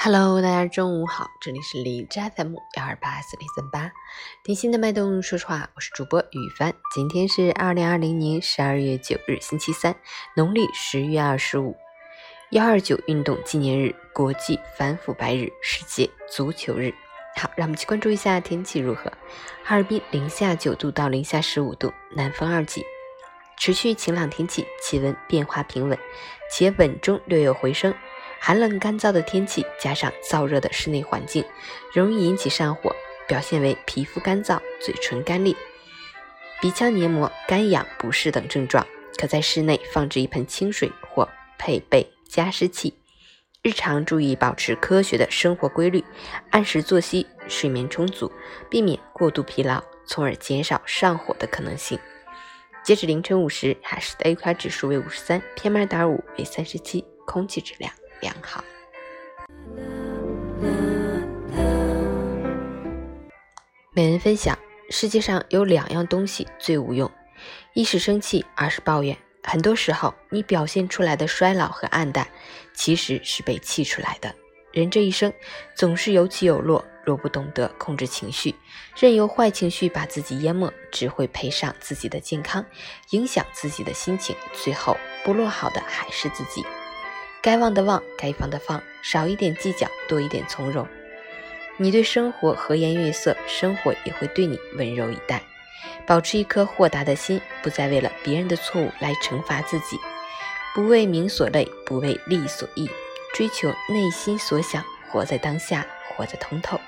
[0.00, 3.90] Hello，大家中午好，这里是李斋 FM 幺二八四零三八，
[4.44, 5.20] 听心的脉动。
[5.20, 6.72] 说实话，我是主播雨帆。
[6.94, 9.96] 今天是二零二零年十二月九日，星期三，
[10.36, 11.76] 农历十月二十五，
[12.50, 16.94] 幺二九运动纪念日，国际反腐败日，世界足球日。
[17.34, 19.12] 好，让我们去关注一下天气如何。
[19.64, 22.84] 哈尔滨零下九度到零下十五度，南风二级，
[23.56, 25.98] 持续晴朗天气，气温变化平稳，
[26.52, 27.92] 且稳中略有回升。
[28.40, 31.44] 寒冷干燥的天气加上燥热的室内环境，
[31.92, 32.94] 容易引起上火，
[33.26, 35.54] 表现为皮肤干燥、嘴唇干裂、
[36.60, 38.86] 鼻腔黏膜干痒不适等症状。
[39.16, 41.28] 可在室内放置一盆清水或
[41.58, 42.94] 配备加湿器。
[43.62, 46.04] 日常注意保持科学的生活规律，
[46.50, 48.30] 按时作息，睡眠充足，
[48.70, 51.98] 避免过度疲劳，从而减少上火的可能性。
[52.84, 57.92] 截止凌晨五时，海市的 AQI 指数为五十三，PM 二点五为三十七，空气质量。
[58.20, 58.64] 良好。
[63.92, 64.56] 每人分享：
[64.90, 67.10] 世界上有两样东西最无用，
[67.74, 69.16] 一是生气，二是抱怨。
[69.42, 72.28] 很多时候，你表现出来的衰老和暗淡，
[72.74, 74.34] 其实是被气出来的。
[74.70, 75.32] 人这一生
[75.74, 78.54] 总是有起有落，若不懂得控制情绪，
[78.96, 82.64] 任由坏情绪把自己淹没，只会赔上自己的健康，
[83.10, 86.64] 影响自己的心情，最后不落好的还是自己。
[87.40, 90.86] 该忘的忘，该放的放，少一点计较，多一点从容。
[91.76, 95.40] 你对生活和颜悦色，生活也会对你温柔以待。
[96.04, 99.96] 保持一颗豁达的心，不再为了别人的错误来惩罚自己，
[100.74, 102.90] 不为名所累，不为利所役，
[103.32, 106.80] 追求内心所想，活在当下，活得通透，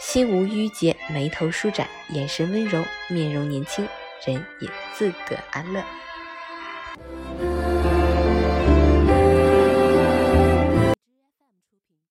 [0.00, 3.88] 心无郁结，眉头舒展，眼神温柔，面容年轻，
[4.24, 5.82] 人也自得安乐。